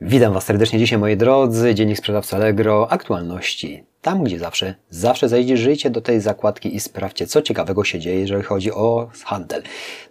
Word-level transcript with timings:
Witam 0.00 0.32
Was 0.32 0.44
serdecznie 0.44 0.78
dzisiaj, 0.78 0.98
moi 0.98 1.16
drodzy. 1.16 1.74
Dziennik 1.74 1.98
Sprzedawca 1.98 2.36
Allegro. 2.36 2.92
Aktualności. 2.92 3.84
Tam, 4.02 4.24
gdzie 4.24 4.38
zawsze, 4.38 4.74
zawsze 4.90 5.28
zajrzyjcie 5.28 5.90
do 5.90 6.00
tej 6.00 6.20
zakładki 6.20 6.74
i 6.74 6.80
sprawdźcie, 6.80 7.26
co 7.26 7.42
ciekawego 7.42 7.84
się 7.84 7.98
dzieje, 7.98 8.20
jeżeli 8.20 8.42
chodzi 8.42 8.72
o 8.72 9.10
handel. 9.24 9.62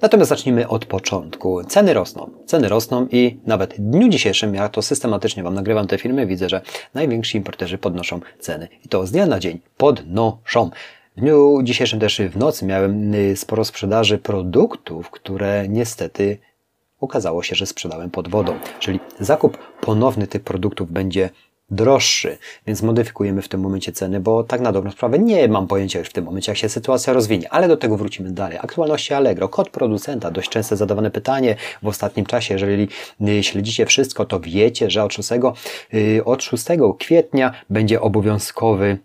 Natomiast 0.02 0.29
zacznijmy 0.29 0.68
od 0.68 0.86
początku. 0.86 1.63
Ceny 1.63 1.94
rosną. 1.94 2.29
Ceny 2.46 2.70
rosną 2.70 3.08
i 3.12 3.39
nawet 3.46 3.73
w 3.73 3.79
dniu 3.79 4.10
dzisiejszym, 4.10 4.55
ja 4.55 4.70
to 4.70 4.81
systematycznie 4.81 5.44
Wam 5.44 5.54
nagrywam 5.54 5.88
te 5.88 5.98
filmy, 5.98 6.26
widzę, 6.26 6.50
że 6.50 6.62
najwięksi 6.94 7.38
importerzy 7.38 7.78
podnoszą 7.78 8.20
ceny. 8.40 8.68
I 8.86 8.90
to 8.90 9.08
z 9.08 9.12
dnia 9.12 9.26
na 9.26 9.40
dzień 9.40 9.60
podnoszą. 9.78 10.70
W 11.18 11.20
dniu 11.20 11.64
dzisiejszym 11.64 12.00
też 12.00 12.22
w 12.30 12.38
nocy 12.38 12.66
miałem 12.66 13.14
y, 13.14 13.36
sporo 13.36 13.66
sprzedaży 13.66 14.18
produktów, 14.18 15.10
które 15.10 15.68
niestety 15.70 16.38
okazało 17.00 17.43
się, 17.43 17.55
że 17.55 17.66
sprzedałem 17.66 18.09
pod 18.09 18.27
wodą. 18.27 18.54
Czyli 18.80 19.00
zakup 19.20 19.57
ponowny 19.82 20.27
tych 20.27 20.43
produktów 20.43 20.91
będzie 20.91 21.30
droższy, 21.70 22.38
więc 22.67 22.81
modyfikujemy 22.81 23.41
w 23.41 23.48
tym 23.48 23.62
momencie 23.62 23.91
ceny, 23.91 24.20
bo 24.20 24.44
tak 24.44 24.62
na 24.62 24.72
dobrą 24.72 24.91
sprawę 24.91 25.20
nie 25.20 25.48
mam 25.48 25.67
pojęcia 25.67 25.99
już 25.99 26.08
w 26.08 26.13
tym 26.13 26.25
momencie, 26.25 26.52
jak 26.52 26.58
się 26.58 26.70
sytuacja 26.70 27.13
rozwinie, 27.13 27.49
ale 27.49 27.67
do 27.67 27.77
tego 27.77 27.98
wrócimy 27.98 28.31
dalej. 28.31 28.58
Aktualności 28.62 29.13
Allegro, 29.13 29.49
kod 29.49 29.70
producenta, 29.70 30.31
dość 30.31 30.49
często 30.49 30.75
zadawane 30.75 31.12
pytanie 31.12 31.55
w 31.84 31.88
ostatnim 31.88 32.25
czasie, 32.25 32.53
jeżeli 32.53 32.88
y, 33.22 33.44
śledzicie 33.44 33.86
wszystko, 33.86 34.25
to 34.25 34.39
wiecie, 34.39 34.89
że 34.89 35.03
od 35.03 35.14
6, 35.14 35.30
y, 35.94 36.22
od 36.25 36.44
6 36.44 36.66
kwietnia 37.00 37.52
będzie 37.70 38.02
obowiązkowy 38.02 38.98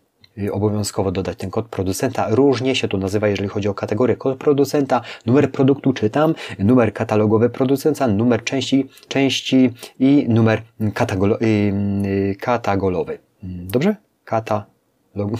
obowiązkowo 0.52 1.12
dodać 1.12 1.38
ten 1.38 1.50
kod 1.50 1.68
producenta. 1.68 2.26
Różnie 2.30 2.76
się 2.76 2.88
to 2.88 2.98
nazywa, 2.98 3.28
jeżeli 3.28 3.48
chodzi 3.48 3.68
o 3.68 3.74
kategorię 3.74 4.16
kod 4.16 4.38
producenta, 4.38 5.00
numer 5.26 5.52
produktu 5.52 5.92
czytam, 5.92 6.34
numer 6.58 6.92
katalogowy 6.92 7.50
producenta, 7.50 8.08
numer 8.08 8.44
części, 8.44 8.88
części 9.08 9.70
i 9.98 10.26
numer 10.28 10.62
katagolo, 10.94 11.38
yy, 11.40 12.34
katagolowy. 12.34 13.18
Dobrze? 13.42 13.96
Kata, 14.24 14.66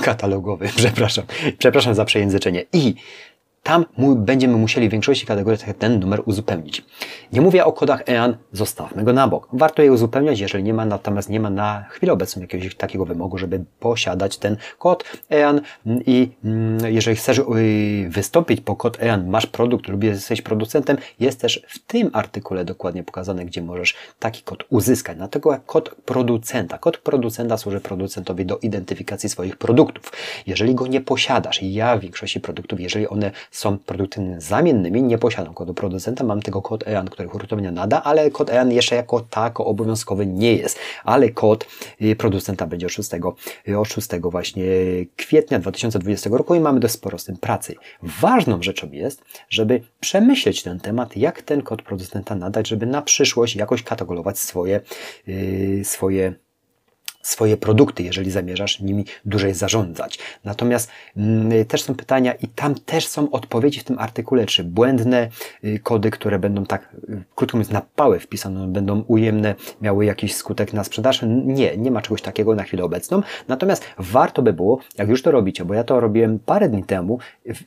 katalogowy, 0.02 0.68
przepraszam. 0.76 1.24
Przepraszam 1.58 1.94
za 1.94 2.04
przejęzyczenie. 2.04 2.64
I 2.72 2.94
tam 3.62 3.84
będziemy 4.16 4.56
musieli 4.56 4.88
w 4.88 4.92
większości 4.92 5.26
kategoriach 5.26 5.76
ten 5.78 6.00
numer 6.00 6.22
uzupełnić. 6.24 6.84
Nie 7.32 7.40
mówię 7.40 7.64
o 7.64 7.72
kodach 7.72 8.08
EAN, 8.08 8.36
zostawmy 8.52 9.04
go 9.04 9.12
na 9.12 9.28
bok. 9.28 9.48
Warto 9.52 9.82
je 9.82 9.92
uzupełniać, 9.92 10.40
jeżeli 10.40 10.64
nie 10.64 10.74
ma, 10.74 10.84
natomiast 10.84 11.28
nie 11.28 11.40
ma 11.40 11.50
na 11.50 11.84
chwilę 11.90 12.12
obecną 12.12 12.42
jakiegoś 12.42 12.74
takiego 12.74 13.04
wymogu, 13.04 13.38
żeby 13.38 13.64
posiadać 13.80 14.38
ten 14.38 14.56
kod 14.78 15.04
EAN 15.30 15.60
i 16.06 16.30
mm, 16.44 16.94
jeżeli 16.94 17.16
chcesz 17.16 17.38
y, 17.38 18.08
wystąpić 18.08 18.60
po 18.60 18.76
kod 18.76 19.02
EAN, 19.02 19.28
masz 19.28 19.46
produkt 19.46 19.88
lub 19.88 20.04
jesteś 20.04 20.42
producentem, 20.42 20.96
jest 21.20 21.40
też 21.40 21.62
w 21.68 21.78
tym 21.78 22.10
artykule 22.12 22.64
dokładnie 22.64 23.02
pokazane, 23.02 23.44
gdzie 23.44 23.62
możesz 23.62 23.94
taki 24.18 24.42
kod 24.42 24.64
uzyskać. 24.70 25.16
Dlatego 25.16 25.56
kod 25.66 25.94
producenta. 26.04 26.78
Kod 26.78 26.98
producenta 26.98 27.56
służy 27.56 27.80
producentowi 27.80 28.46
do 28.46 28.58
identyfikacji 28.58 29.28
swoich 29.28 29.56
produktów. 29.56 30.12
Jeżeli 30.46 30.74
go 30.74 30.86
nie 30.86 31.00
posiadasz, 31.00 31.62
ja 31.62 31.96
w 31.96 32.00
większości 32.00 32.40
produktów, 32.40 32.80
jeżeli 32.80 33.08
one 33.08 33.30
są 33.52 33.78
produktami 33.78 34.34
zamiennymi, 34.38 35.02
nie 35.02 35.18
posiadam 35.18 35.54
kodu 35.54 35.74
producenta, 35.74 36.24
mam 36.24 36.42
tego 36.42 36.62
kod 36.62 36.88
EAN, 36.88 37.08
który 37.08 37.28
hurtownia 37.28 37.70
nada, 37.72 38.02
ale 38.02 38.30
kod 38.30 38.50
EAN 38.50 38.72
jeszcze 38.72 38.96
jako 38.96 39.20
tako 39.20 39.66
obowiązkowy 39.66 40.26
nie 40.26 40.54
jest, 40.54 40.78
ale 41.04 41.28
kod 41.28 41.66
y, 42.02 42.16
producenta 42.16 42.66
będzie 42.66 42.86
od 42.86 42.92
6, 42.92 43.10
y, 43.68 43.78
od 43.78 43.88
6 43.88 44.08
właśnie 44.22 44.64
kwietnia 45.16 45.58
2020 45.58 46.30
roku 46.32 46.54
i 46.54 46.60
mamy 46.60 46.80
dość 46.80 46.94
sporo 46.94 47.18
z 47.18 47.24
tym 47.24 47.36
pracy. 47.36 47.74
Ważną 48.02 48.62
rzeczą 48.62 48.90
jest, 48.92 49.24
żeby 49.48 49.82
przemyśleć 50.00 50.62
ten 50.62 50.80
temat, 50.80 51.16
jak 51.16 51.42
ten 51.42 51.62
kod 51.62 51.82
producenta 51.82 52.34
nadać, 52.34 52.68
żeby 52.68 52.86
na 52.86 53.02
przyszłość 53.02 53.56
jakoś 53.56 53.82
katalogować 53.82 54.38
swoje, 54.38 54.80
yy, 55.26 55.84
swoje 55.84 56.34
swoje 57.22 57.56
produkty, 57.56 58.02
jeżeli 58.02 58.30
zamierzasz 58.30 58.80
nimi 58.80 59.04
dłużej 59.24 59.54
zarządzać. 59.54 60.18
Natomiast 60.44 60.90
mm, 61.16 61.64
też 61.64 61.82
są 61.82 61.94
pytania 61.94 62.32
i 62.32 62.48
tam 62.48 62.74
też 62.74 63.06
są 63.06 63.30
odpowiedzi 63.30 63.80
w 63.80 63.84
tym 63.84 63.98
artykule, 63.98 64.46
czy 64.46 64.64
błędne 64.64 65.28
y, 65.64 65.80
kody, 65.82 66.10
które 66.10 66.38
będą 66.38 66.66
tak, 66.66 66.96
y, 67.08 67.24
krótko 67.34 67.56
mówiąc, 67.56 67.72
na 67.72 67.82
pałę 67.96 68.20
wpisane, 68.20 68.66
będą 68.66 69.00
ujemne, 69.00 69.54
miały 69.80 70.04
jakiś 70.04 70.34
skutek 70.34 70.72
na 70.72 70.84
sprzedaż. 70.84 71.20
Nie, 71.44 71.76
nie 71.76 71.90
ma 71.90 72.02
czegoś 72.02 72.22
takiego 72.22 72.54
na 72.54 72.62
chwilę 72.62 72.84
obecną. 72.84 73.22
Natomiast 73.48 73.84
warto 73.98 74.42
by 74.42 74.52
było, 74.52 74.78
jak 74.98 75.08
już 75.08 75.22
to 75.22 75.30
robicie, 75.30 75.64
bo 75.64 75.74
ja 75.74 75.84
to 75.84 76.00
robiłem 76.00 76.38
parę 76.38 76.68
dni 76.68 76.84
temu 76.84 77.18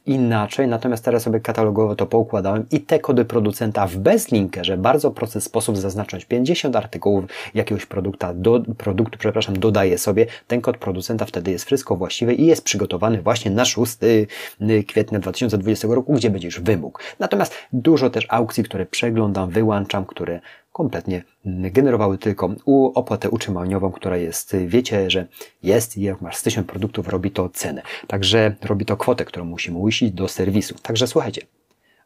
inaczej, 0.05 0.67
natomiast 0.67 1.05
teraz 1.05 1.23
sobie 1.23 1.39
katalogowo 1.39 1.95
to 1.95 2.05
poukładałem 2.05 2.65
i 2.71 2.79
te 2.79 2.99
kody 2.99 3.25
producenta 3.25 3.87
w 3.87 3.97
bezlinkerze, 3.97 4.77
bardzo 4.77 5.11
prosty 5.11 5.41
sposób 5.41 5.77
zaznaczyć 5.77 6.25
50 6.25 6.75
artykułów 6.75 7.25
jakiegoś 7.53 7.85
produkta, 7.85 8.33
do, 8.33 8.61
produktu, 8.77 9.17
przepraszam, 9.19 9.44
przepraszam, 9.45 9.61
dodaję 9.61 9.97
sobie 9.97 10.25
ten 10.47 10.61
kod 10.61 10.77
producenta, 10.77 11.25
wtedy 11.25 11.51
jest 11.51 11.65
wszystko 11.65 11.95
właściwe 11.95 12.33
i 12.33 12.45
jest 12.45 12.63
przygotowany 12.63 13.21
właśnie 13.21 13.51
na 13.51 13.65
6 13.65 13.97
y, 14.03 14.83
kwietnia 14.83 15.19
2020 15.19 15.87
roku, 15.87 16.13
gdzie 16.13 16.29
będzie 16.29 16.47
już 16.47 16.59
wymóg. 16.59 17.03
Natomiast 17.19 17.53
dużo 17.73 18.09
też 18.09 18.25
aukcji, 18.29 18.63
które 18.63 18.85
przeglądam, 18.85 19.49
wyłączam, 19.49 20.05
które 20.05 20.39
kompletnie 20.71 21.23
generowały 21.45 22.17
tylko 22.17 22.55
opłatę 22.95 23.29
utrzymaniową, 23.29 23.91
która 23.91 24.17
jest, 24.17 24.55
wiecie, 24.67 25.09
że 25.09 25.27
jest 25.63 25.97
i 25.97 26.01
jak 26.01 26.21
masz 26.21 26.35
z 26.35 26.43
1000 26.43 26.67
produktów, 26.67 27.07
robi 27.07 27.31
to 27.31 27.49
cenę. 27.49 27.81
Także 28.07 28.55
robi 28.63 28.85
to 28.85 28.97
kwotę, 28.97 29.25
którą 29.25 29.45
musimy 29.45 29.77
ujścić 29.77 30.11
do 30.11 30.27
serwisu. 30.27 30.75
Także 30.81 31.07
słuchajcie, 31.07 31.41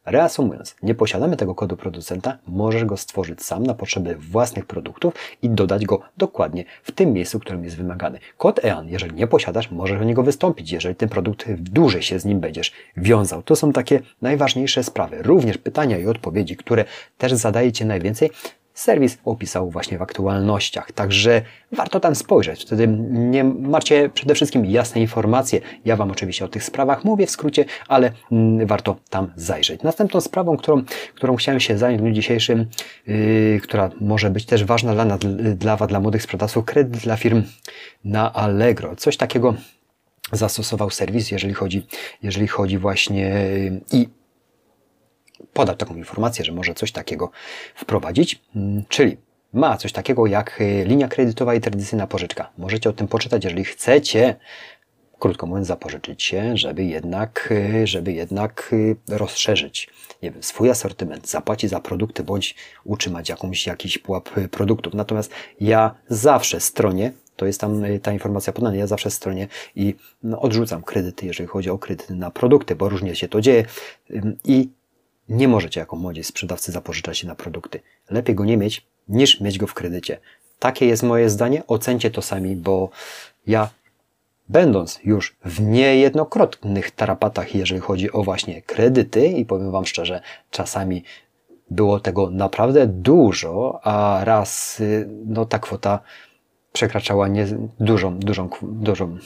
Reasumując, 0.06 0.76
nie 0.82 0.94
posiadamy 0.94 1.36
tego 1.36 1.54
kodu 1.54 1.76
producenta, 1.76 2.38
możesz 2.46 2.84
go 2.84 2.96
stworzyć 2.96 3.42
sam 3.42 3.62
na 3.62 3.74
potrzeby 3.74 4.16
własnych 4.16 4.66
produktów 4.66 5.14
i 5.42 5.50
dodać 5.50 5.86
go 5.86 6.00
dokładnie 6.16 6.64
w 6.82 6.92
tym 6.92 7.12
miejscu, 7.12 7.38
w 7.38 7.42
którym 7.42 7.64
jest 7.64 7.76
wymagany. 7.76 8.18
Kod 8.38 8.64
EAN, 8.64 8.88
jeżeli 8.88 9.14
nie 9.14 9.26
posiadasz, 9.26 9.70
możesz 9.70 10.00
o 10.00 10.04
niego 10.04 10.22
wystąpić, 10.22 10.72
jeżeli 10.72 10.94
ten 10.94 11.08
produkt 11.08 11.52
dłużej 11.52 12.02
się 12.02 12.18
z 12.18 12.24
nim 12.24 12.40
będziesz 12.40 12.72
wiązał. 12.96 13.42
To 13.42 13.56
są 13.56 13.72
takie 13.72 14.00
najważniejsze 14.22 14.84
sprawy. 14.84 15.22
Również 15.22 15.58
pytania 15.58 15.98
i 15.98 16.06
odpowiedzi, 16.06 16.56
które 16.56 16.84
też 17.18 17.32
zadajecie 17.32 17.84
najwięcej, 17.84 18.30
serwis 18.80 19.18
opisał 19.24 19.70
właśnie 19.70 19.98
w 19.98 20.02
aktualnościach. 20.02 20.92
Także 20.92 21.42
warto 21.72 22.00
tam 22.00 22.14
spojrzeć. 22.14 22.64
Wtedy 22.64 22.86
nie 23.10 23.44
macie 23.44 24.08
przede 24.14 24.34
wszystkim 24.34 24.66
jasne 24.66 25.00
informacje. 25.00 25.60
Ja 25.84 25.96
Wam 25.96 26.10
oczywiście 26.10 26.44
o 26.44 26.48
tych 26.48 26.64
sprawach 26.64 27.04
mówię 27.04 27.26
w 27.26 27.30
skrócie, 27.30 27.64
ale 27.88 28.12
mm, 28.32 28.66
warto 28.66 28.96
tam 29.10 29.32
zajrzeć. 29.36 29.82
Następną 29.82 30.20
sprawą, 30.20 30.56
którą, 30.56 30.82
którą 31.14 31.36
chciałem 31.36 31.60
się 31.60 31.78
zająć 31.78 32.00
w 32.00 32.04
dniu 32.04 32.12
dzisiejszym, 32.12 32.66
yy, 33.06 33.60
która 33.62 33.90
może 34.00 34.30
być 34.30 34.46
też 34.46 34.64
ważna 34.64 34.92
dla, 34.94 35.18
dla 35.56 35.76
Was, 35.76 35.88
dla 35.88 36.00
młodych 36.00 36.22
sprzedawców, 36.22 36.64
kredyt 36.64 37.02
dla 37.02 37.16
firm 37.16 37.42
na 38.04 38.32
Allegro. 38.32 38.96
Coś 38.96 39.16
takiego 39.16 39.54
zastosował 40.32 40.90
serwis, 40.90 41.30
jeżeli 41.30 41.54
chodzi, 41.54 41.86
jeżeli 42.22 42.48
chodzi 42.48 42.78
właśnie 42.78 43.22
yy, 43.22 43.80
i 43.92 44.19
podać 45.52 45.78
taką 45.78 45.96
informację, 45.96 46.44
że 46.44 46.52
może 46.52 46.74
coś 46.74 46.92
takiego 46.92 47.30
wprowadzić, 47.74 48.42
mm, 48.56 48.84
czyli 48.88 49.16
ma 49.52 49.76
coś 49.76 49.92
takiego 49.92 50.26
jak 50.26 50.60
y, 50.60 50.84
linia 50.84 51.08
kredytowa 51.08 51.54
i 51.54 51.60
tradycyjna 51.60 52.06
pożyczka. 52.06 52.50
Możecie 52.58 52.90
o 52.90 52.92
tym 52.92 53.08
poczytać, 53.08 53.44
jeżeli 53.44 53.64
chcecie, 53.64 54.36
krótko 55.18 55.46
mówiąc, 55.46 55.66
zapożyczyć 55.66 56.22
się, 56.22 56.56
żeby 56.56 56.84
jednak, 56.84 57.48
y, 57.82 57.86
żeby 57.86 58.12
jednak 58.12 58.70
y, 58.72 58.96
rozszerzyć 59.08 59.88
nie 60.22 60.30
wiem, 60.30 60.42
swój 60.42 60.70
asortyment, 60.70 61.30
zapłacić 61.30 61.70
za 61.70 61.80
produkty 61.80 62.24
bądź 62.24 62.54
utrzymać 62.84 63.28
jakąś, 63.28 63.66
jakiś 63.66 63.98
pułap 63.98 64.30
produktów. 64.50 64.94
Natomiast 64.94 65.32
ja 65.60 65.94
zawsze 66.08 66.60
stronie, 66.60 67.12
to 67.36 67.46
jest 67.46 67.60
tam 67.60 67.82
ta 68.02 68.12
informacja 68.12 68.52
podana, 68.52 68.76
ja 68.76 68.86
zawsze 68.86 69.10
stronie 69.10 69.48
i 69.76 69.94
no, 70.22 70.40
odrzucam 70.40 70.82
kredyty, 70.82 71.26
jeżeli 71.26 71.48
chodzi 71.48 71.70
o 71.70 71.78
kredyty 71.78 72.14
na 72.14 72.30
produkty, 72.30 72.76
bo 72.76 72.88
różnie 72.88 73.16
się 73.16 73.28
to 73.28 73.40
dzieje 73.40 73.64
i 74.44 74.68
nie 75.30 75.48
możecie 75.48 75.80
jako 75.80 75.96
młodzi 75.96 76.24
sprzedawcy 76.24 76.72
zapożyczać 76.72 77.18
się 77.18 77.26
na 77.26 77.34
produkty. 77.34 77.80
Lepiej 78.10 78.34
go 78.34 78.44
nie 78.44 78.56
mieć, 78.56 78.86
niż 79.08 79.40
mieć 79.40 79.58
go 79.58 79.66
w 79.66 79.74
kredycie. 79.74 80.18
Takie 80.58 80.86
jest 80.86 81.02
moje 81.02 81.30
zdanie. 81.30 81.62
Ocencie 81.66 82.10
to 82.10 82.22
sami, 82.22 82.56
bo 82.56 82.90
ja 83.46 83.70
będąc 84.48 85.00
już 85.04 85.36
w 85.44 85.60
niejednokrotnych 85.60 86.90
tarapatach, 86.90 87.54
jeżeli 87.54 87.80
chodzi 87.80 88.12
o 88.12 88.22
właśnie 88.22 88.62
kredyty 88.62 89.26
i 89.26 89.44
powiem 89.44 89.70
Wam 89.70 89.86
szczerze, 89.86 90.20
czasami 90.50 91.04
było 91.70 92.00
tego 92.00 92.30
naprawdę 92.30 92.86
dużo, 92.86 93.80
a 93.82 94.24
raz 94.24 94.80
y, 94.80 95.08
no, 95.26 95.46
ta 95.46 95.58
kwota 95.58 96.00
przekraczała 96.72 97.28
nie, 97.28 97.46
dużą, 97.80 98.18
dużą, 98.18 98.48
dużą 98.62 99.18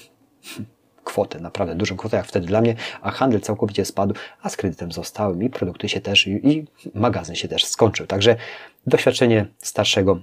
kwotę, 1.04 1.40
naprawdę 1.40 1.74
dużą 1.74 1.96
kwotę 1.96 2.16
jak 2.16 2.26
wtedy 2.26 2.46
dla 2.46 2.60
mnie, 2.60 2.74
a 3.02 3.10
handel 3.10 3.40
całkowicie 3.40 3.84
spadł, 3.84 4.14
a 4.42 4.48
z 4.48 4.56
kredytem 4.56 4.92
zostały 4.92 5.44
i 5.44 5.50
produkty 5.50 5.88
się 5.88 6.00
też 6.00 6.26
i 6.26 6.64
magazyn 6.94 7.34
się 7.34 7.48
też 7.48 7.64
skończył. 7.64 8.06
Także 8.06 8.36
doświadczenie 8.86 9.46
starszego 9.58 10.20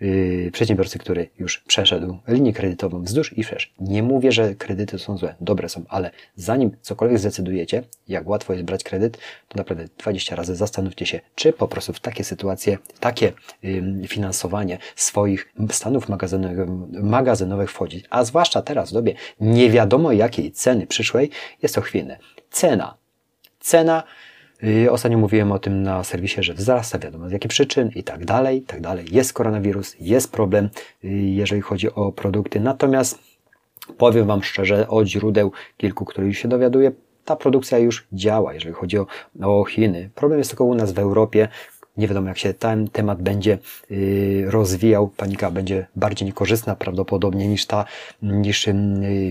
yy, 0.00 0.50
przedsiębiorcy, 0.52 0.98
który 0.98 1.30
już 1.38 1.58
przeszedł 1.58 2.18
linię 2.28 2.52
kredytową 2.52 3.02
wzdłuż 3.02 3.38
i 3.38 3.44
wszerz. 3.44 3.74
Nie 3.80 4.02
mówię, 4.02 4.32
że 4.32 4.54
kredyty 4.54 4.98
są 4.98 5.18
złe, 5.18 5.34
dobre 5.40 5.68
są, 5.68 5.84
ale 5.88 6.10
zanim 6.36 6.70
cokolwiek 6.80 7.18
zdecydujecie, 7.18 7.82
jak 8.08 8.28
łatwo 8.28 8.52
jest 8.52 8.64
brać 8.64 8.84
kredyt, 8.84 9.18
to 9.48 9.56
naprawdę 9.56 9.84
20 9.98 10.36
razy 10.36 10.56
zastanówcie 10.56 11.06
się, 11.06 11.20
czy 11.34 11.52
po 11.52 11.68
prostu 11.68 11.92
w 11.92 12.00
takie 12.00 12.24
sytuacje, 12.24 12.78
takie 13.00 13.32
finansowanie 14.08 14.78
swoich 14.96 15.52
stanów 15.70 16.08
magazynowych, 16.08 16.68
magazynowych 17.02 17.70
wchodzić, 17.70 18.04
a 18.10 18.24
zwłaszcza 18.24 18.62
teraz 18.62 18.90
w 18.90 18.92
dobie 18.92 19.14
nie 19.40 19.70
wiadomo 19.70 20.12
jakiej 20.12 20.52
ceny 20.52 20.86
przyszłej, 20.86 21.30
jest 21.62 21.74
to 21.74 21.80
chwiejne. 21.80 22.18
Cena. 22.50 22.96
Cena 23.60 24.02
Ostatnio 24.90 25.18
mówiłem 25.18 25.52
o 25.52 25.58
tym 25.58 25.82
na 25.82 26.04
serwisie, 26.04 26.42
że 26.42 26.54
wzrasta, 26.54 26.98
wiadomo 26.98 27.28
z 27.28 27.32
jakich 27.32 27.48
przyczyn 27.48 27.90
i 27.94 28.02
tak 28.02 28.24
dalej, 28.24 28.58
i 28.58 28.62
tak 28.62 28.80
dalej. 28.80 29.06
Jest 29.10 29.32
koronawirus, 29.32 29.96
jest 30.00 30.32
problem, 30.32 30.70
jeżeli 31.22 31.60
chodzi 31.60 31.94
o 31.94 32.12
produkty. 32.12 32.60
Natomiast 32.60 33.18
powiem 33.98 34.26
Wam 34.26 34.42
szczerze, 34.42 34.88
od 34.88 35.06
źródeł 35.06 35.52
kilku, 35.76 36.04
których 36.04 36.38
się 36.38 36.48
dowiaduję, 36.48 36.92
ta 37.24 37.36
produkcja 37.36 37.78
już 37.78 38.06
działa, 38.12 38.54
jeżeli 38.54 38.74
chodzi 38.74 38.98
o, 38.98 39.06
o 39.42 39.64
Chiny. 39.64 40.10
Problem 40.14 40.38
jest 40.38 40.50
tylko 40.50 40.64
u 40.64 40.74
nas 40.74 40.92
w 40.92 40.98
Europie. 40.98 41.48
Nie 41.96 42.08
wiadomo, 42.08 42.28
jak 42.28 42.38
się 42.38 42.54
ten 42.54 42.88
temat 42.88 43.22
będzie 43.22 43.58
rozwijał. 44.46 45.08
Panika 45.08 45.50
będzie 45.50 45.86
bardziej 45.96 46.26
niekorzystna 46.26 46.76
prawdopodobnie 46.76 47.48
niż 47.48 47.66
ta, 47.66 47.84
niż 48.22 48.68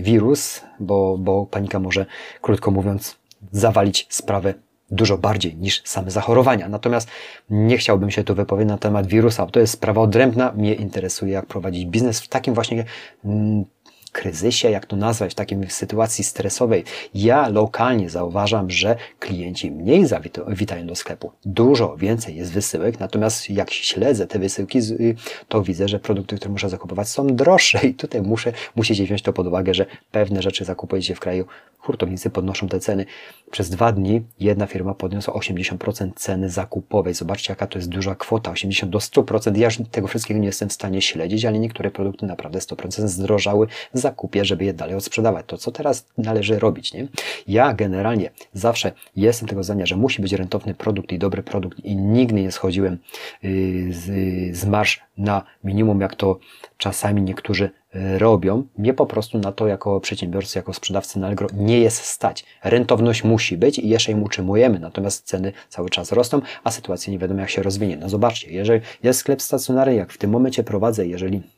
wirus, 0.02 0.62
bo, 0.80 1.18
bo 1.18 1.46
panika 1.46 1.80
może, 1.80 2.06
krótko 2.42 2.70
mówiąc, 2.70 3.18
zawalić 3.52 4.06
sprawę 4.10 4.54
dużo 4.90 5.18
bardziej 5.18 5.56
niż 5.56 5.82
same 5.84 6.10
zachorowania. 6.10 6.68
Natomiast 6.68 7.08
nie 7.50 7.78
chciałbym 7.78 8.10
się 8.10 8.24
tu 8.24 8.34
wypowiedzieć 8.34 8.68
na 8.68 8.78
temat 8.78 9.06
wirusa. 9.06 9.46
To 9.46 9.60
jest 9.60 9.72
sprawa 9.72 10.00
odrębna. 10.00 10.52
Mnie 10.52 10.74
interesuje, 10.74 11.32
jak 11.32 11.46
prowadzić 11.46 11.86
biznes 11.86 12.20
w 12.20 12.28
takim 12.28 12.54
właśnie 12.54 12.84
mm, 13.24 13.64
kryzysie, 14.12 14.70
jak 14.70 14.86
to 14.86 14.96
nazwać, 14.96 15.32
w 15.32 15.34
takiej 15.34 15.70
sytuacji 15.70 16.24
stresowej, 16.24 16.84
ja 17.14 17.48
lokalnie 17.48 18.10
zauważam, 18.10 18.70
że 18.70 18.96
klienci 19.18 19.70
mniej 19.70 20.06
zawitają 20.06 20.86
do 20.86 20.94
sklepu. 20.94 21.32
Dużo 21.44 21.96
więcej 21.96 22.36
jest 22.36 22.52
wysyłek, 22.52 23.00
natomiast 23.00 23.50
jak 23.50 23.70
śledzę 23.70 24.26
te 24.26 24.38
wysyłki, 24.38 24.78
to 25.48 25.62
widzę, 25.62 25.88
że 25.88 25.98
produkty, 25.98 26.36
które 26.36 26.50
muszę 26.50 26.68
zakupować 26.68 27.08
są 27.08 27.26
droższe 27.26 27.86
i 27.86 27.94
tutaj 27.94 28.22
muszę, 28.22 28.52
musicie 28.76 29.04
wziąć 29.04 29.22
to 29.22 29.32
pod 29.32 29.46
uwagę, 29.46 29.74
że 29.74 29.86
pewne 30.10 30.42
rzeczy 30.42 30.64
zakupujecie 30.64 31.14
w 31.14 31.20
kraju, 31.20 31.46
hurtownicy 31.88 32.30
podnoszą 32.30 32.68
te 32.68 32.80
ceny. 32.80 33.06
Przez 33.50 33.70
dwa 33.70 33.92
dni 33.92 34.22
jedna 34.40 34.66
firma 34.66 34.94
podniosła 34.94 35.34
80% 35.34 36.10
ceny 36.16 36.50
zakupowej. 36.50 37.14
Zobaczcie, 37.14 37.52
jaka 37.52 37.66
to 37.66 37.78
jest 37.78 37.88
duża 37.88 38.14
kwota, 38.14 38.50
80 38.50 38.92
do 38.92 38.98
100%. 38.98 39.56
Ja 39.56 39.68
tego 39.90 40.08
wszystkiego 40.08 40.40
nie 40.40 40.46
jestem 40.46 40.68
w 40.68 40.72
stanie 40.72 41.02
śledzić, 41.02 41.44
ale 41.44 41.58
niektóre 41.58 41.90
produkty 41.90 42.26
naprawdę 42.26 42.58
100% 42.58 43.06
zdrożały 43.06 43.66
w 43.94 43.98
zakupie, 43.98 44.44
żeby 44.44 44.64
je 44.64 44.74
dalej 44.74 44.94
odsprzedawać. 44.94 45.46
To 45.46 45.58
co 45.58 45.72
teraz 45.72 46.06
należy 46.18 46.58
robić, 46.58 46.92
nie? 46.92 47.08
Ja 47.46 47.74
generalnie 47.74 48.30
zawsze 48.52 48.92
jestem 49.16 49.48
tego 49.48 49.62
zdania, 49.62 49.86
że 49.86 49.96
musi 49.96 50.22
być 50.22 50.32
rentowny 50.32 50.74
produkt 50.74 51.12
i 51.12 51.18
dobry 51.18 51.42
produkt 51.42 51.80
i 51.84 51.96
nigdy 51.96 52.42
nie 52.42 52.52
schodziłem 52.52 52.98
yy, 53.42 53.92
z, 53.92 54.06
z 54.56 54.64
marsz 54.64 55.07
na 55.18 55.42
minimum, 55.64 56.00
jak 56.00 56.14
to 56.14 56.38
czasami 56.76 57.22
niektórzy 57.22 57.70
yy, 57.94 58.18
robią. 58.18 58.66
Mnie 58.78 58.94
po 58.94 59.06
prostu 59.06 59.38
na 59.38 59.52
to 59.52 59.66
jako 59.66 60.00
przedsiębiorcy, 60.00 60.58
jako 60.58 60.72
sprzedawcy 60.72 61.18
na 61.18 61.26
Allegro 61.26 61.48
nie 61.52 61.80
jest 61.80 62.04
stać. 62.04 62.44
Rentowność 62.64 63.24
musi 63.24 63.56
być 63.56 63.78
i 63.78 63.88
jeszcze 63.88 64.12
im 64.12 64.22
utrzymujemy, 64.22 64.78
natomiast 64.78 65.26
ceny 65.26 65.52
cały 65.68 65.90
czas 65.90 66.12
rosną, 66.12 66.40
a 66.64 66.70
sytuacja 66.70 67.12
nie 67.12 67.18
wiadomo 67.18 67.40
jak 67.40 67.50
się 67.50 67.62
rozwinie. 67.62 67.96
No 67.96 68.08
zobaczcie, 68.08 68.50
jeżeli 68.50 68.80
jest 69.02 69.20
sklep 69.20 69.42
stacjonarny, 69.42 69.94
jak 69.94 70.12
w 70.12 70.18
tym 70.18 70.30
momencie 70.30 70.64
prowadzę, 70.64 71.06
jeżeli 71.06 71.42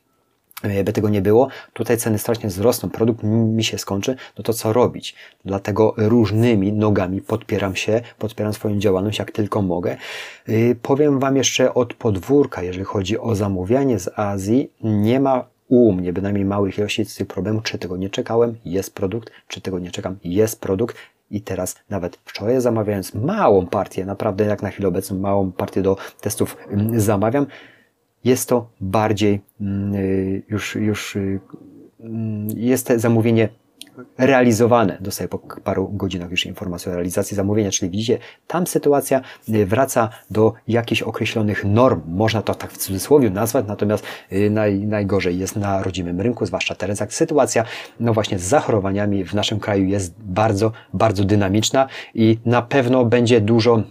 by 0.83 0.93
tego 0.93 1.09
nie 1.09 1.21
było, 1.21 1.47
tutaj 1.73 1.97
ceny 1.97 2.17
strasznie 2.17 2.49
wzrosną, 2.49 2.89
produkt 2.89 3.23
mi 3.23 3.63
się 3.63 3.77
skończy, 3.77 4.15
no 4.37 4.43
to 4.43 4.53
co 4.53 4.73
robić? 4.73 5.15
Dlatego 5.45 5.93
różnymi 5.97 6.73
nogami 6.73 7.21
podpieram 7.21 7.75
się, 7.75 8.01
podpieram 8.17 8.53
swoją 8.53 8.79
działalność 8.79 9.19
jak 9.19 9.31
tylko 9.31 9.61
mogę. 9.61 9.97
E, 10.47 10.75
powiem 10.81 11.19
Wam 11.19 11.37
jeszcze 11.37 11.73
od 11.73 11.93
podwórka, 11.93 12.63
jeżeli 12.63 12.85
chodzi 12.85 13.19
o 13.19 13.35
zamawianie 13.35 13.99
z 13.99 14.19
Azji, 14.19 14.71
nie 14.83 15.19
ma 15.19 15.45
u 15.67 15.93
mnie 15.93 16.13
bynajmniej 16.13 16.45
małych 16.45 16.77
ilości 16.77 17.05
tych 17.05 17.27
problemów, 17.27 17.63
czy 17.63 17.77
tego 17.77 17.97
nie 17.97 18.09
czekałem, 18.09 18.55
jest 18.65 18.95
produkt, 18.95 19.31
czy 19.47 19.61
tego 19.61 19.79
nie 19.79 19.91
czekam, 19.91 20.17
jest 20.23 20.61
produkt. 20.61 20.97
I 21.31 21.41
teraz 21.41 21.75
nawet 21.89 22.19
wczoraj 22.25 22.61
zamawiając 22.61 23.13
małą 23.13 23.67
partię, 23.67 24.05
naprawdę 24.05 24.45
jak 24.45 24.61
na 24.61 24.69
chwilę 24.69 24.87
obecną 24.87 25.19
małą 25.19 25.51
partię 25.51 25.81
do 25.81 25.97
testów 26.21 26.57
mm, 26.69 26.99
zamawiam, 26.99 27.45
jest 28.23 28.49
to 28.49 28.69
bardziej 28.81 29.41
mm, 29.61 29.95
y, 29.95 30.43
już, 30.49 30.75
już 30.75 31.15
y, 31.15 31.39
mm, 31.99 32.47
jest 32.55 32.87
to 32.87 32.99
zamówienie 32.99 33.49
realizowane. 34.17 34.97
Dostaję 35.01 35.27
po 35.27 35.39
paru 35.39 35.89
godzinach 35.93 36.31
już 36.31 36.45
informację 36.45 36.91
o 36.91 36.95
realizacji 36.95 37.35
zamówienia, 37.35 37.71
czyli 37.71 37.91
widzicie, 37.91 38.17
tam 38.47 38.67
sytuacja 38.67 39.21
y, 39.49 39.65
wraca 39.65 40.09
do 40.31 40.53
jakichś 40.67 41.01
określonych 41.01 41.65
norm. 41.65 42.01
Można 42.07 42.41
to 42.41 42.55
tak 42.55 42.71
w 42.71 42.77
cudzysłowie 42.77 43.29
nazwać, 43.29 43.65
natomiast 43.67 44.05
naj, 44.49 44.79
najgorzej 44.79 45.39
jest 45.39 45.55
na 45.55 45.83
rodzimym 45.83 46.21
rynku, 46.21 46.45
zwłaszcza 46.45 46.75
teraz, 46.75 46.99
jak 46.99 47.13
sytuacja, 47.13 47.63
no 47.99 48.13
właśnie 48.13 48.39
z 48.39 48.43
zachorowaniami 48.43 49.23
w 49.25 49.33
naszym 49.33 49.59
kraju 49.59 49.85
jest 49.85 50.13
bardzo, 50.19 50.71
bardzo 50.93 51.23
dynamiczna 51.23 51.87
i 52.13 52.37
na 52.45 52.61
pewno 52.61 53.05
będzie 53.05 53.41
dużo 53.41 53.83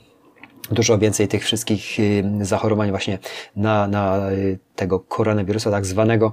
dużo 0.70 0.98
więcej 0.98 1.28
tych 1.28 1.44
wszystkich 1.44 2.00
y, 2.00 2.24
zachorowań 2.40 2.90
właśnie 2.90 3.18
na, 3.56 3.88
na 3.88 4.30
y, 4.30 4.58
tego 4.76 5.00
koronawirusa 5.00 5.70
tak 5.70 5.86
zwanego 5.86 6.32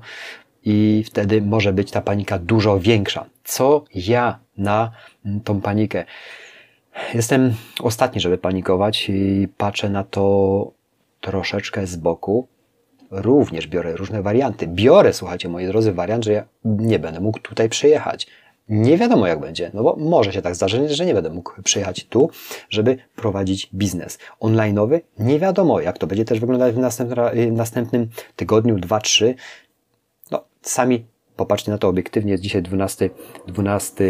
i 0.66 1.04
wtedy 1.06 1.42
może 1.42 1.74
być 1.74 1.92
ta 1.92 2.02
panika 2.02 2.40
dużo 2.40 2.80
większa. 2.80 3.26
Co 3.44 3.84
ja 3.96 4.40
na 4.58 4.92
tą 5.44 5.62
panikę? 5.62 6.06
Jestem 7.14 7.54
ostatni, 7.82 8.22
żeby 8.22 8.38
panikować 8.38 9.10
i 9.10 9.48
patrzę 9.58 9.90
na 9.90 10.04
to 10.04 10.72
troszeczkę 11.22 11.88
z 11.88 11.96
boku. 11.96 12.48
Również 13.12 13.68
biorę 13.68 13.96
różne 13.96 14.22
warianty. 14.22 14.68
Biorę, 14.68 15.14
słuchajcie, 15.14 15.50
moi 15.50 15.68
drodzy, 15.68 15.94
wariant, 15.94 16.26
że 16.26 16.34
ja 16.34 16.46
nie 16.66 17.00
będę 17.00 17.20
mógł 17.20 17.40
tutaj 17.40 17.70
przyjechać. 17.70 18.28
Nie 18.70 18.98
wiadomo 18.98 19.28
jak 19.28 19.40
będzie, 19.40 19.72
no 19.74 19.84
bo 19.84 19.96
może 19.96 20.34
się 20.34 20.42
tak 20.42 20.56
zdarzyć, 20.56 20.92
że 20.92 21.06
nie 21.06 21.14
będę 21.14 21.30
mógł 21.30 21.62
przyjechać 21.64 22.06
tu, 22.06 22.30
żeby 22.70 22.98
prowadzić 23.16 23.70
biznes 23.74 24.20
online'owy. 24.42 25.00
Nie 25.20 25.40
wiadomo 25.40 25.80
jak 25.80 25.98
to 25.98 26.08
będzie 26.08 26.26
też 26.26 26.40
wyglądać 26.40 26.76
w 26.76 26.78
następnym 27.52 28.10
tygodniu, 28.36 28.80
dwa, 28.80 29.00
trzy. 29.00 29.36
No, 30.32 30.44
sami 30.62 31.06
popatrzcie 31.36 31.72
na 31.72 31.78
to 31.78 31.88
obiektywnie, 31.88 32.32
jest 32.32 32.44
dzisiaj 32.44 32.62
12, 32.62 33.10
12 33.48 34.04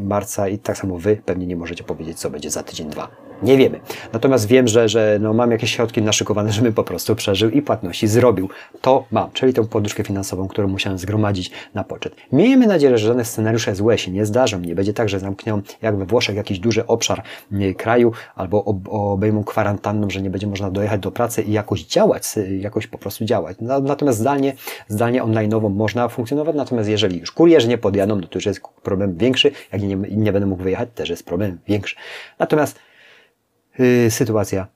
marca 0.00 0.48
i 0.48 0.58
tak 0.58 0.76
samo 0.76 0.98
Wy 0.98 1.16
pewnie 1.16 1.46
nie 1.46 1.56
możecie 1.56 1.84
powiedzieć, 1.84 2.18
co 2.18 2.30
będzie 2.30 2.50
za 2.50 2.62
tydzień, 2.62 2.90
dwa. 2.90 3.31
Nie 3.42 3.56
wiemy. 3.56 3.80
Natomiast 4.12 4.46
wiem, 4.46 4.68
że, 4.68 4.88
że 4.88 5.18
no 5.20 5.34
mam 5.34 5.50
jakieś 5.50 5.74
środki 5.74 6.02
naszykowane, 6.02 6.52
żebym 6.52 6.72
po 6.72 6.84
prostu 6.84 7.16
przeżył 7.16 7.50
i 7.50 7.62
płatności 7.62 8.08
zrobił. 8.08 8.48
To 8.80 9.04
mam, 9.10 9.30
czyli 9.32 9.52
tą 9.52 9.66
poduszkę 9.66 10.04
finansową, 10.04 10.48
którą 10.48 10.68
musiałem 10.68 10.98
zgromadzić 10.98 11.50
na 11.74 11.84
poczet. 11.84 12.16
Miejmy 12.32 12.66
nadzieję, 12.66 12.98
że 12.98 13.06
żadne 13.06 13.24
scenariusze 13.24 13.74
złe 13.74 13.98
się 13.98 14.10
nie 14.10 14.26
zdarzą. 14.26 14.60
Nie 14.60 14.74
będzie 14.74 14.94
tak, 14.94 15.08
że 15.08 15.20
zamkną 15.20 15.62
jak 15.82 15.96
we 15.96 16.06
Włoszech 16.06 16.36
jakiś 16.36 16.58
duży 16.58 16.86
obszar 16.86 17.22
kraju 17.76 18.12
albo 18.34 18.64
ob 18.64 18.76
obejmą 18.88 19.44
kwarantanną, 19.44 20.10
że 20.10 20.22
nie 20.22 20.30
będzie 20.30 20.46
można 20.46 20.70
dojechać 20.70 21.00
do 21.00 21.10
pracy 21.10 21.42
i 21.42 21.52
jakoś 21.52 21.84
działać, 21.84 22.24
jakoś 22.60 22.86
po 22.86 22.98
prostu 22.98 23.24
działać. 23.24 23.56
Natomiast 23.82 24.18
zdalnie, 24.18 24.52
zdalnie 24.88 25.22
online'owo 25.22 25.70
można 25.70 26.08
funkcjonować, 26.08 26.56
natomiast 26.56 26.88
jeżeli 26.88 27.18
już 27.18 27.32
kurierzy 27.32 27.68
nie 27.68 27.78
podjadą, 27.78 28.16
no 28.16 28.26
to 28.26 28.34
już 28.34 28.46
jest 28.46 28.60
problem 28.82 29.16
większy. 29.16 29.50
Jak 29.72 29.82
nie, 29.82 29.96
nie 29.96 30.32
będę 30.32 30.46
mógł 30.46 30.62
wyjechać, 30.62 30.88
też 30.94 31.10
jest 31.10 31.26
problem 31.26 31.58
większy. 31.68 31.96
Natomiast 32.38 32.78
yy, 33.78 34.10
sytuacja 34.10 34.66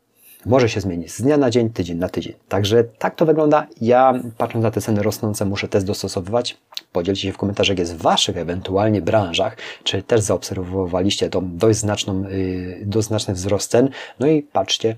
może 0.47 0.69
się 0.69 0.81
zmienić 0.81 1.13
z 1.13 1.23
dnia 1.23 1.37
na 1.37 1.51
dzień, 1.51 1.71
tydzień 1.71 1.99
na 1.99 2.09
tydzień. 2.09 2.33
Także 2.49 2.85
tak 2.85 3.15
to 3.15 3.27
wygląda. 3.27 3.67
Ja 3.81 4.15
patrząc 4.39 4.63
na 4.63 4.71
te 4.71 4.81
ceny 4.81 5.03
rosnące 5.03 5.45
muszę 5.45 5.69
też 5.69 5.85
dostosowywać. 5.85 6.59
Podzielcie 6.93 7.23
się 7.23 7.33
w 7.33 7.37
komentarzach, 7.37 7.69
jak 7.69 7.79
jest 7.79 7.97
w 7.97 8.03
Waszych 8.03 8.37
ewentualnie 8.37 9.03
branżach, 9.03 9.57
czy 9.85 10.03
też 10.03 10.21
zaobserwowaliście 10.21 11.31
tą 11.31 11.57
dość, 11.57 11.79
znaczną, 11.79 12.23
yy, 12.23 12.83
dość 12.87 13.09
znaczny 13.09 13.35
wzrost 13.35 13.71
cen. 13.71 13.89
No 14.21 14.27
i 14.27 14.43
patrzcie, 14.43 14.97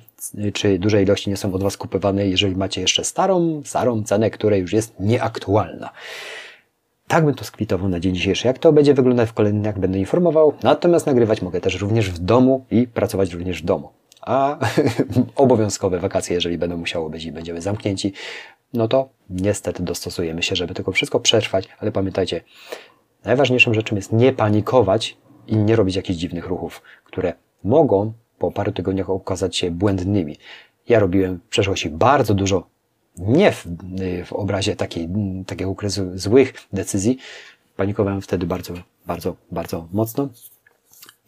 czy 0.53 0.79
duże 0.79 1.03
ilości 1.03 1.31
nie 1.31 1.37
są 1.37 1.55
od 1.55 1.63
Was 1.63 1.77
kupowane, 1.77 2.27
jeżeli 2.27 2.57
macie 2.57 2.81
jeszcze 2.81 3.05
starą, 3.05 3.63
starą 3.65 4.05
cenę, 4.05 4.31
która 4.31 4.57
już 4.57 4.73
jest 4.73 4.95
nieaktualna. 5.01 5.91
Tak 7.09 7.25
bym 7.25 7.35
to 7.35 7.45
skwitował 7.45 7.89
na 7.89 8.01
dzień 8.01 8.15
dzisiejszy. 8.15 8.47
Jak 8.47 8.59
to 8.59 8.73
będzie 8.73 8.95
wyglądać 8.95 9.29
w 9.29 9.33
kolejnych 9.33 9.63
dniach, 9.63 9.79
będę 9.79 9.99
informował. 9.99 10.53
Natomiast 10.63 11.07
nagrywać 11.07 11.43
mogę 11.43 11.61
też 11.61 11.81
również 11.81 12.11
w 12.11 12.19
domu 12.19 12.65
i 12.71 12.87
pracować 12.87 13.33
również 13.33 13.63
w 13.63 13.65
domu. 13.65 13.91
A 14.21 14.59
obowiązkowe 15.37 15.99
wakacje, 15.99 16.35
jeżeli 16.35 16.59
będą 16.59 16.77
musiało 16.77 17.11
być 17.11 17.25
i 17.25 17.33
będziemy 17.33 17.61
zamknięci, 17.61 18.13
no 18.75 18.89
to 18.89 19.09
niestety 19.31 19.83
dostosujemy 19.83 20.43
się, 20.43 20.57
żeby 20.57 20.75
tylko 20.75 20.93
wszystko 20.93 21.21
przetrwać, 21.21 21.69
ale 21.79 21.93
pamiętajcie, 21.93 22.41
najważniejszą 23.25 23.75
rzeczą 23.75 23.97
jest 23.97 24.13
nie 24.13 24.33
panikować 24.33 25.17
i 25.47 25.57
nie 25.57 25.77
robić 25.77 25.97
jakichś 25.97 26.19
dziwnych 26.19 26.47
ruchów, 26.47 26.83
które 27.05 27.33
mogą 27.65 28.13
po 28.39 28.51
paru 28.51 28.73
tygodniach 28.73 29.11
okazać 29.11 29.57
się 29.57 29.71
błędnymi. 29.71 30.37
Ja 30.89 31.01
robiłem 31.01 31.41
w 31.47 31.49
przeszłości 31.49 31.91
bardzo 31.91 32.35
dużo, 32.35 32.67
nie 33.19 33.53
w, 33.53 33.67
w 34.25 34.33
obrazie 34.33 34.77
takiej, 34.77 35.09
takiego 35.47 35.71
okresu 35.71 36.03
złych 36.15 36.53
decyzji. 36.73 37.19
Panikowałem 37.77 38.21
wtedy 38.21 38.47
bardzo, 38.47 38.75
bardzo, 39.07 39.37
bardzo 39.51 39.89
mocno 39.93 40.29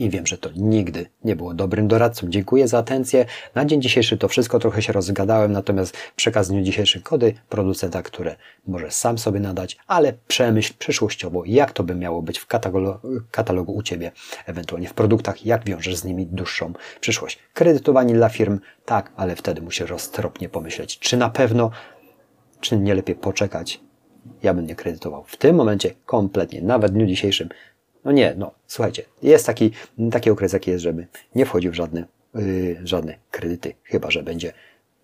i 0.00 0.11
wiem, 0.11 0.26
że 0.26 0.38
to 0.38 0.50
nigdy 0.57 1.07
nie 1.25 1.37
było 1.37 1.54
dobrym 1.54 1.88
doradcą. 1.88 2.26
Dziękuję 2.30 2.69
za 2.69 2.78
atencję. 2.78 3.26
Na 3.54 3.64
dzień 3.64 3.83
dzisiejszy 3.83 4.19
to 4.19 4.28
wszystko 4.28 4.59
trochę 4.59 4.83
się 4.83 4.92
rozgadałem, 4.92 5.52
natomiast 5.52 5.97
przekaz 6.16 6.49
dniu 6.49 6.62
dzisiejszy 6.62 7.00
kody 7.00 7.35
producenta, 7.49 8.02
które 8.02 8.37
może 8.66 8.90
sam 8.90 9.19
sobie 9.19 9.40
nadać, 9.40 9.76
ale 9.87 10.12
przemyśl 10.28 10.75
przyszłościowo, 10.78 11.42
jak 11.47 11.73
to 11.73 11.83
by 11.83 11.95
miało 11.95 12.23
być 12.23 12.38
w 12.38 12.47
katalogu, 12.47 13.09
katalogu 13.30 13.75
u 13.75 13.83
Ciebie, 13.83 14.12
ewentualnie 14.47 14.88
w 14.88 14.95
produktach, 14.95 15.47
jak 15.47 15.64
wiążesz 15.64 15.97
z 15.97 16.04
nimi 16.04 16.26
dłuższą 16.26 16.73
przyszłość. 17.00 17.38
Kredytowanie 17.54 18.14
dla 18.14 18.28
firm, 18.28 18.61
tak, 18.85 19.12
ale 19.16 19.37
wtedy 19.37 19.62
musisz 19.62 19.90
roztropnie 19.90 20.49
pomyśleć, 20.49 20.99
czy 20.99 21.16
na 21.16 21.30
pewno, 21.30 21.71
czy 22.61 22.76
nie 22.76 22.95
lepiej 22.95 23.16
poczekać. 23.16 23.80
Ja 24.42 24.54
bym 24.54 24.66
nie 24.66 24.75
kredytował. 24.75 25.25
W 25.26 25.37
tym 25.37 25.57
momencie 25.57 25.95
kompletnie, 26.07 26.62
nawet 26.62 26.90
w 26.90 26.95
dniu 26.95 27.07
dzisiejszym, 27.07 27.49
no 28.04 28.12
nie, 28.12 28.35
no 28.38 28.50
słuchajcie, 28.66 29.02
jest 29.23 29.47
taki, 29.47 29.71
taki 30.12 30.30
okres, 30.30 30.52
jaki 30.52 30.71
jest, 30.71 30.83
żeby 30.83 31.07
nie 31.35 31.47
wchodził 31.47 31.73
w 31.73 31.75
żadne, 31.75 32.04
yy, 32.35 32.80
żadne 32.85 33.14
kredyty, 33.30 33.75
chyba 33.85 34.11
że 34.11 34.23
będzie 34.23 34.52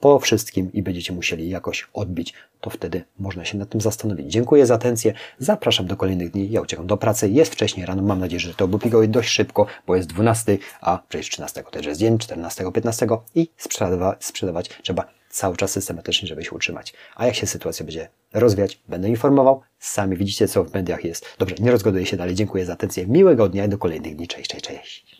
po 0.00 0.18
wszystkim 0.18 0.72
i 0.72 0.82
będziecie 0.82 1.12
musieli 1.12 1.48
jakoś 1.48 1.88
odbić, 1.92 2.34
to 2.60 2.70
wtedy 2.70 3.04
można 3.18 3.44
się 3.44 3.58
nad 3.58 3.68
tym 3.68 3.80
zastanowić. 3.80 4.32
Dziękuję 4.32 4.66
za 4.66 4.74
atencję, 4.74 5.12
zapraszam 5.38 5.86
do 5.86 5.96
kolejnych 5.96 6.30
dni, 6.30 6.50
ja 6.50 6.60
uciekam 6.60 6.86
do 6.86 6.96
pracy, 6.96 7.30
jest 7.30 7.52
wcześniej 7.52 7.86
rano, 7.86 8.02
mam 8.02 8.20
nadzieję, 8.20 8.40
że 8.40 8.54
to 8.54 8.64
obupigowie 8.64 9.08
dość 9.08 9.28
szybko, 9.28 9.66
bo 9.86 9.96
jest 9.96 10.08
12, 10.08 10.58
a 10.80 11.02
przecież 11.08 11.30
13 11.30 11.62
też 11.70 11.86
jest 11.86 12.00
dzień, 12.00 12.18
14, 12.18 12.72
15 12.72 13.06
i 13.34 13.48
sprzedawa, 13.56 14.16
sprzedawać 14.20 14.68
trzeba 14.82 15.04
cały 15.36 15.56
czas 15.56 15.70
systematycznie, 15.70 16.28
żeby 16.28 16.44
się 16.44 16.50
utrzymać. 16.50 16.94
A 17.16 17.26
jak 17.26 17.34
się 17.34 17.46
sytuacja 17.46 17.84
będzie 17.84 18.08
rozwijać, 18.32 18.80
będę 18.88 19.08
informował. 19.08 19.62
Sami 19.78 20.16
widzicie, 20.16 20.48
co 20.48 20.64
w 20.64 20.74
mediach 20.74 21.04
jest. 21.04 21.26
Dobrze, 21.38 21.54
nie 21.60 21.70
rozgaduję 21.70 22.06
się 22.06 22.16
dalej. 22.16 22.34
Dziękuję 22.34 22.66
za 22.66 22.72
atencję. 22.72 23.06
Miłego 23.06 23.48
dnia 23.48 23.64
i 23.64 23.68
do 23.68 23.78
kolejnych 23.78 24.16
dni. 24.16 24.28
Cześć, 24.28 24.50
cześć, 24.50 24.64
cześć. 24.64 25.15